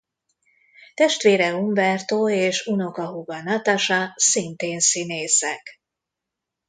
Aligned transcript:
Testvére 0.93 1.51
Humberto 1.53 2.29
és 2.29 2.65
unokahúga 2.65 3.41
Natasha 3.41 4.13
szintén 4.15 4.79
színészek. 4.79 5.79